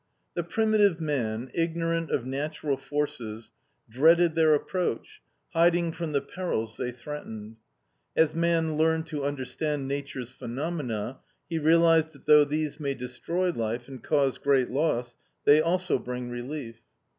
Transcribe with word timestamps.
The 0.33 0.41
primitive 0.43 0.99
man, 0.99 1.51
ignorant 1.53 2.09
of 2.09 2.25
natural 2.25 2.75
forces, 2.75 3.51
dreaded 3.87 4.33
their 4.33 4.55
approach, 4.55 5.21
hiding 5.53 5.91
from 5.91 6.11
the 6.11 6.21
perils 6.23 6.75
they 6.75 6.89
threatened. 6.91 7.57
As 8.15 8.33
man 8.33 8.77
learned 8.77 9.05
to 9.09 9.23
understand 9.23 9.87
Nature's 9.87 10.31
phenomena, 10.31 11.19
he 11.47 11.59
realized 11.59 12.13
that 12.13 12.25
though 12.25 12.45
these 12.45 12.79
may 12.79 12.95
destroy 12.95 13.51
life 13.51 13.87
and 13.87 14.01
cause 14.03 14.39
great 14.39 14.71
loss, 14.71 15.17
they 15.45 15.61
also 15.61 15.99
bring 15.99 16.31
relief. 16.31 16.81